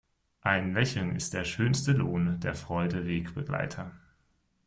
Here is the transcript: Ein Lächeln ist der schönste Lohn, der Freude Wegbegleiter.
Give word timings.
Ein 0.41 0.73
Lächeln 0.73 1.15
ist 1.15 1.35
der 1.35 1.43
schönste 1.43 1.91
Lohn, 1.91 2.39
der 2.39 2.55
Freude 2.55 3.05
Wegbegleiter. 3.05 3.91